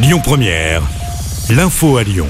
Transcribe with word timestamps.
Lyon 0.00 0.20
Première, 0.22 0.82
l'info 1.50 1.96
à 1.96 2.04
Lyon. 2.04 2.28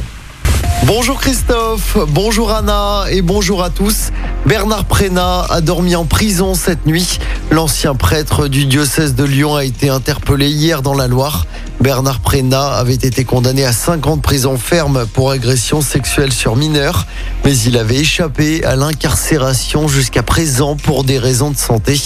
Bonjour 0.86 1.20
Christophe, 1.20 1.98
bonjour 2.08 2.50
Anna 2.50 3.04
et 3.10 3.20
bonjour 3.20 3.62
à 3.62 3.68
tous. 3.68 4.10
Bernard 4.46 4.86
Prénat 4.86 5.44
a 5.50 5.60
dormi 5.60 5.94
en 5.94 6.06
prison 6.06 6.54
cette 6.54 6.86
nuit. 6.86 7.18
L'ancien 7.50 7.94
prêtre 7.94 8.48
du 8.48 8.64
diocèse 8.64 9.14
de 9.14 9.24
Lyon 9.24 9.54
a 9.54 9.64
été 9.64 9.90
interpellé 9.90 10.48
hier 10.48 10.80
dans 10.80 10.94
la 10.94 11.08
Loire. 11.08 11.46
Bernard 11.80 12.18
Prénat 12.20 12.72
avait 12.72 12.94
été 12.94 13.24
condamné 13.24 13.64
à 13.64 13.72
5 13.72 14.06
ans 14.08 14.16
de 14.16 14.22
prison 14.22 14.56
ferme 14.56 15.06
pour 15.06 15.30
agression 15.30 15.80
sexuelle 15.80 16.32
sur 16.32 16.56
mineurs, 16.56 17.06
mais 17.44 17.56
il 17.56 17.78
avait 17.78 17.98
échappé 17.98 18.64
à 18.64 18.74
l'incarcération 18.74 19.86
jusqu'à 19.86 20.24
présent 20.24 20.76
pour 20.76 21.04
des 21.04 21.18
raisons 21.18 21.50
de 21.50 21.56
santé. 21.56 22.00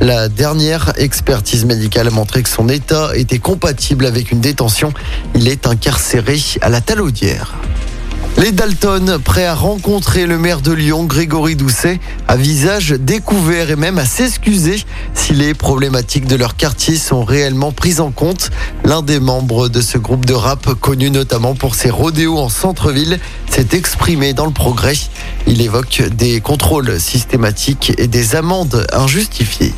La 0.00 0.28
dernière 0.28 0.92
expertise 0.96 1.64
médicale 1.64 2.06
a 2.06 2.12
montré 2.12 2.42
que 2.44 2.48
son 2.48 2.68
état 2.68 3.10
était 3.14 3.40
compatible 3.40 4.06
avec 4.06 4.30
une 4.30 4.40
détention. 4.40 4.92
Il 5.34 5.48
est 5.48 5.66
incarcéré 5.66 6.38
à 6.60 6.68
la 6.68 6.80
Talaudière. 6.80 7.54
Les 8.38 8.52
Dalton, 8.52 9.18
prêts 9.24 9.46
à 9.46 9.54
rencontrer 9.54 10.26
le 10.26 10.36
maire 10.36 10.60
de 10.60 10.70
Lyon, 10.70 11.04
Grégory 11.04 11.56
Doucet, 11.56 11.98
à 12.28 12.36
visage 12.36 12.90
découvert 12.90 13.70
et 13.70 13.76
même 13.76 13.98
à 13.98 14.04
s'excuser 14.04 14.76
si 15.14 15.32
les 15.32 15.54
problématiques 15.54 16.26
de 16.26 16.36
leur 16.36 16.54
quartier 16.54 16.96
sont 16.96 17.24
réellement 17.24 17.72
prises 17.72 17.98
en 17.98 18.10
compte. 18.10 18.50
L'un 18.84 19.00
des 19.00 19.20
membres 19.20 19.70
de 19.70 19.80
ce 19.80 19.96
groupe 19.96 20.26
de 20.26 20.34
rap, 20.34 20.74
connu 20.74 21.10
notamment 21.10 21.54
pour 21.54 21.74
ses 21.74 21.88
rodéos 21.88 22.38
en 22.38 22.50
centre-ville, 22.50 23.18
s'est 23.50 23.68
exprimé 23.72 24.34
dans 24.34 24.46
le 24.46 24.52
progrès. 24.52 24.96
Il 25.46 25.62
évoque 25.62 26.02
des 26.14 26.42
contrôles 26.42 27.00
systématiques 27.00 27.94
et 27.96 28.06
des 28.06 28.36
amendes 28.36 28.86
injustifiées. 28.92 29.72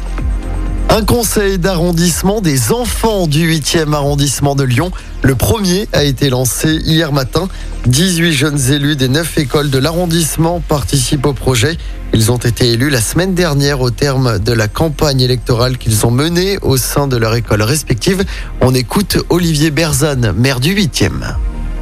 Un 0.91 1.05
conseil 1.05 1.59
d'arrondissement 1.59 2.41
des 2.41 2.73
enfants 2.73 3.27
du 3.27 3.47
8e 3.47 3.93
arrondissement 3.93 4.55
de 4.55 4.65
Lyon. 4.65 4.91
Le 5.23 5.35
premier 5.35 5.87
a 5.93 6.03
été 6.03 6.31
lancé 6.31 6.77
hier 6.83 7.13
matin. 7.13 7.49
18 7.87 8.33
jeunes 8.33 8.73
élus 8.73 8.97
des 8.97 9.09
9 9.09 9.37
écoles 9.37 9.69
de 9.69 9.79
l'arrondissement 9.79 10.63
participent 10.67 11.27
au 11.27 11.35
projet. 11.35 11.77
Ils 12.15 12.33
ont 12.33 12.39
été 12.39 12.71
élus 12.71 12.89
la 12.89 13.03
semaine 13.03 13.35
dernière 13.35 13.83
au 13.83 13.91
terme 13.91 14.39
de 14.39 14.53
la 14.53 14.67
campagne 14.67 15.21
électorale 15.21 15.77
qu'ils 15.77 16.07
ont 16.07 16.11
menée 16.11 16.59
au 16.63 16.79
sein 16.79 17.07
de 17.07 17.19
leur 17.19 17.35
école 17.35 17.63
respective. 17.63 18.25
On 18.63 18.75
écoute 18.75 19.19
Olivier 19.29 19.71
Berzane, 19.71 20.33
maire 20.33 20.59
du 20.59 20.75
8e. 20.75 21.35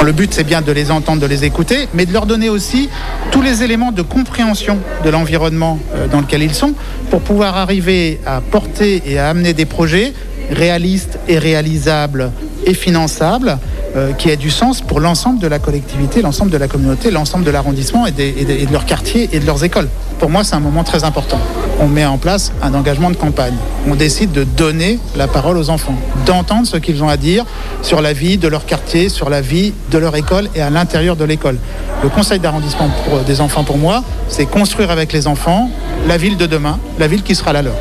Le 0.05 0.13
but, 0.13 0.35
c'est 0.35 0.45
bien 0.45 0.63
de 0.63 0.73
les 0.73 0.91
entendre, 0.91 1.21
de 1.23 1.27
les 1.27 1.45
écouter, 1.45 1.89
mais 1.95 2.07
de 2.07 2.13
leur 2.13 2.27
donner 2.27 2.49
aussi 2.49 2.89
tous 3.37 3.43
les 3.43 3.63
éléments 3.63 3.93
de 3.93 4.01
compréhension 4.01 4.79
de 5.05 5.11
l'environnement 5.11 5.79
euh, 5.95 6.09
dans 6.09 6.23
lequel 6.23 6.43
ils 6.43 6.55
sont 6.55 6.73
pour 7.11 7.21
pouvoir 7.21 7.59
arriver 7.59 8.19
à 8.25 8.41
porter 8.41 9.03
et 9.05 9.19
à 9.19 9.29
amener 9.29 9.53
des 9.53 9.67
projets 9.67 10.15
réalistes 10.51 11.19
et 11.29 11.39
réalisables 11.39 12.33
et 12.65 12.73
finançables 12.73 13.59
euh, 13.97 14.13
qui 14.13 14.29
aient 14.29 14.37
du 14.37 14.51
sens 14.51 14.83
pour 14.83 15.01
l'ensemble 15.01 15.39
de 15.39 15.47
la 15.47 15.59
collectivité, 15.59 16.21
l'ensemble 16.21 16.51
de 16.51 16.59
la 16.59 16.69
communauté, 16.69 17.11
l'ensemble 17.11 17.45
de 17.45 17.51
l'arrondissement 17.51 18.07
et, 18.07 18.11
de 18.13 18.73
leur 18.73 18.85
quartier 18.85 19.31
et 19.33 19.41
de 19.41 19.47
leurs 19.47 19.65
écoles. 19.65 19.89
Pour 20.19 20.29
moi, 20.29 20.45
c'est 20.45 20.55
un 20.55 20.61
moment 20.61 20.85
très 20.85 21.05
important. 21.05 21.41
On 21.81 21.89
met 21.89 22.05
en 22.05 22.19
place 22.19 22.53
un 22.63 22.75
engagement 22.75 23.11
de 23.11 23.17
campagne. 23.17 23.55
On 23.89 23.95
décide 23.95 24.33
de 24.33 24.45
donner 24.45 24.99
la 25.17 25.29
parole 25.29 25.57
aux 25.57 25.71
enfants, 25.71 25.97
d'entendre 26.27 26.67
ce 26.67 26.77
qu'ils 26.77 27.03
ont 27.03 27.09
à 27.09 27.17
dire 27.17 27.47
sur 27.81 28.03
la 28.03 28.13
vie 28.13 28.37
de 28.37 28.49
leur 28.49 28.67
quartier, 28.67 29.09
sur 29.09 29.31
la 29.31 29.41
vie 29.41 29.73
de 29.91 29.97
leur 29.97 30.15
école 30.15 30.49
et 30.55 30.61
à 30.61 30.69
l'intérieur 30.69 31.17
de 31.17 31.25
l'école. 31.25 31.57
Le 32.03 32.11
conseil 32.11 32.39
d'arrondissement 32.39 32.91
des 33.27 33.41
enfants, 33.41 33.65
pour 33.65 33.79
moi, 33.79 34.05
c'est 34.29 34.45
construire 34.45 34.91
avec 34.91 35.15
les 35.15 35.27
enfants 35.27 35.71
la 36.07 36.19
ville 36.19 36.37
de 36.37 36.45
demain, 36.45 36.79
la 36.99 37.09
ville 37.09 37.23
qui 37.23 37.35
sera 37.35 37.55
la 37.55 37.63
leur. 37.63 37.77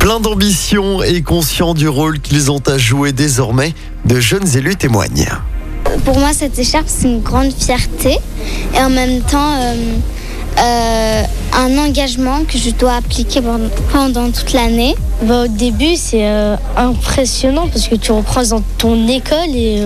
Plein 0.00 0.18
d'ambition 0.18 1.02
et 1.02 1.22
conscient 1.22 1.74
du 1.74 1.88
rôle 1.88 2.18
qu'ils 2.18 2.50
ont 2.50 2.62
à 2.66 2.76
jouer 2.76 3.12
désormais, 3.12 3.72
de 4.04 4.18
jeunes 4.18 4.56
élus 4.56 4.74
témoignent. 4.74 5.28
Pour 6.04 6.18
moi, 6.18 6.30
cette 6.32 6.58
écharpe, 6.58 6.86
c'est 6.88 7.08
une 7.08 7.20
grande 7.20 7.52
fierté 7.52 8.18
et 8.74 8.78
en 8.78 8.90
même 8.90 9.20
temps 9.20 9.52
euh, 9.54 9.74
euh, 10.58 11.22
un 11.52 11.78
engagement 11.78 12.44
que 12.48 12.56
je 12.56 12.70
dois 12.70 12.94
appliquer 12.94 13.40
pendant 13.92 14.30
toute 14.30 14.52
l'année. 14.52 14.94
Bah, 15.22 15.44
au 15.44 15.48
début, 15.48 15.96
c'est 15.96 16.26
euh, 16.26 16.56
impressionnant 16.76 17.68
parce 17.68 17.88
que 17.88 17.96
tu 17.96 18.12
représentes 18.12 18.64
ton 18.78 19.08
école 19.08 19.54
et 19.54 19.82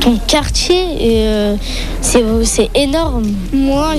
ton 0.00 0.18
quartier 0.26 0.84
et 1.00 1.56
c'est 2.02 2.70
énorme. 2.74 3.32
Moi, 3.52 3.94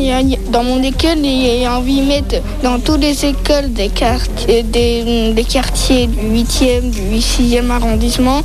dans 0.52 0.64
mon 0.64 0.84
école, 0.84 1.18
il 1.24 1.62
y 1.62 1.66
a 1.66 1.78
envie 1.78 2.02
de 2.02 2.06
mettre 2.06 2.36
dans 2.64 2.80
toutes 2.80 3.02
les 3.02 3.26
écoles 3.26 3.74
des 3.74 3.90
quartiers, 3.90 4.62
des, 4.64 5.34
des 5.34 5.44
quartiers 5.44 6.08
du 6.08 6.44
8e, 6.44 6.92
du 6.92 7.18
6e 7.18 7.70
arrondissement, 7.72 8.42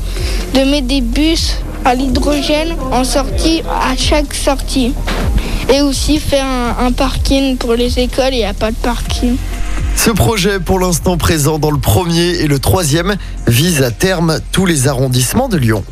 de 0.55 0.61
mettre 0.61 0.87
des 0.87 1.03
bus 1.03 1.57
à 1.85 1.95
l'hydrogène 1.95 2.75
en 2.93 3.05
sortie 3.05 3.63
à 3.69 3.97
chaque 3.97 4.35
sortie. 4.35 4.95
Et 5.73 5.83
aussi 5.83 6.19
faire 6.19 6.47
un, 6.79 6.93
parking 6.93 7.57
pour 7.57 7.75
les 7.75 7.99
écoles, 7.99 8.33
il 8.33 8.39
n'y 8.39 8.45
a 8.45 8.55
pas 8.55 8.71
de 8.71 8.77
parking. 8.77 9.37
Ce 9.97 10.11
projet, 10.11 10.59
pour 10.59 10.81
l'instant 10.81 11.17
présent 11.17 11.59
dans 11.59 11.71
le 11.71 11.79
premier 11.79 12.41
et 12.41 12.49
le 12.49 12.59
troisième, 12.59 13.17
vise 13.47 13.83
à 13.83 13.91
terme 13.91 14.41
tous 14.53 14.67
les 14.67 14.89
arrondissements 14.89 15.49
de 15.49 15.57
Lyon. 15.57 15.85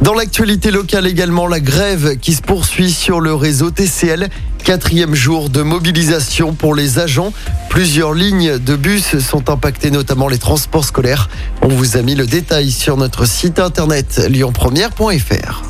Dans 0.00 0.14
l'actualité 0.14 0.70
locale 0.70 1.06
également, 1.06 1.48
la 1.48 1.58
grève 1.58 2.18
qui 2.18 2.32
se 2.32 2.42
poursuit 2.42 2.92
sur 2.92 3.20
le 3.20 3.34
réseau 3.34 3.70
TCL. 3.70 4.28
Quatrième 4.68 5.14
jour 5.14 5.48
de 5.48 5.62
mobilisation 5.62 6.52
pour 6.52 6.74
les 6.74 6.98
agents. 6.98 7.32
Plusieurs 7.70 8.12
lignes 8.12 8.58
de 8.58 8.76
bus 8.76 9.18
sont 9.18 9.48
impactées, 9.48 9.90
notamment 9.90 10.28
les 10.28 10.36
transports 10.36 10.84
scolaires. 10.84 11.30
On 11.62 11.68
vous 11.68 11.96
a 11.96 12.02
mis 12.02 12.14
le 12.14 12.26
détail 12.26 12.70
sur 12.70 12.98
notre 12.98 13.24
site 13.24 13.60
internet 13.60 14.20
lyonpremière.fr. 14.28 15.62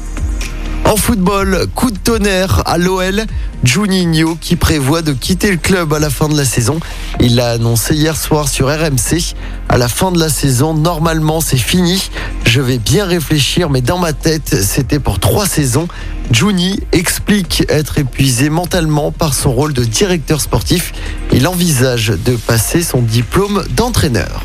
En 0.84 0.96
football, 0.96 1.68
coup 1.76 1.92
de 1.92 1.98
tonnerre 1.98 2.64
à 2.66 2.76
l'OL. 2.76 3.22
Juninho 3.62 4.36
qui 4.40 4.56
prévoit 4.56 5.02
de 5.02 5.12
quitter 5.12 5.50
le 5.52 5.58
club 5.58 5.92
à 5.92 6.00
la 6.00 6.10
fin 6.10 6.28
de 6.28 6.36
la 6.36 6.44
saison. 6.44 6.80
Il 7.20 7.36
l'a 7.36 7.50
annoncé 7.50 7.94
hier 7.94 8.16
soir 8.16 8.48
sur 8.48 8.66
RMC. 8.66 9.34
À 9.68 9.78
la 9.78 9.86
fin 9.86 10.10
de 10.10 10.18
la 10.18 10.28
saison, 10.28 10.74
normalement 10.74 11.40
c'est 11.40 11.56
fini. 11.56 12.10
Je 12.44 12.60
vais 12.60 12.78
bien 12.78 13.04
réfléchir, 13.04 13.70
mais 13.70 13.82
dans 13.82 13.98
ma 13.98 14.12
tête, 14.12 14.62
c'était 14.62 14.98
pour 14.98 15.20
trois 15.20 15.46
saisons. 15.46 15.86
Juni 16.32 16.80
explique 16.92 17.64
être 17.68 17.98
épuisé 17.98 18.48
mentalement 18.50 19.12
par 19.12 19.34
son 19.34 19.52
rôle 19.52 19.72
de 19.72 19.84
directeur 19.84 20.40
sportif. 20.40 20.92
Il 21.32 21.46
envisage 21.46 22.08
de 22.08 22.36
passer 22.36 22.82
son 22.82 23.02
diplôme 23.02 23.64
d'entraîneur. 23.76 24.44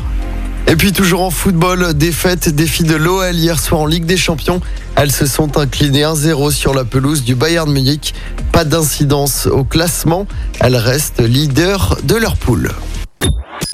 Et 0.66 0.76
puis 0.76 0.92
toujours 0.92 1.22
en 1.22 1.30
football, 1.30 1.92
défaite 1.94 2.58
filles 2.66 2.86
de 2.86 2.96
l'OL 2.96 3.34
hier 3.34 3.58
soir 3.60 3.82
en 3.82 3.86
Ligue 3.86 4.06
des 4.06 4.16
Champions. 4.16 4.60
Elles 4.96 5.12
se 5.12 5.26
sont 5.26 5.58
inclinées 5.58 6.02
1-0 6.04 6.50
sur 6.52 6.72
la 6.72 6.84
pelouse 6.84 7.22
du 7.22 7.34
Bayern 7.34 7.70
Munich. 7.70 8.14
Pas 8.50 8.64
d'incidence 8.64 9.46
au 9.46 9.64
classement. 9.64 10.26
Elles 10.60 10.76
restent 10.76 11.20
leaders 11.20 11.98
de 12.04 12.14
leur 12.16 12.36
poule. 12.36 12.70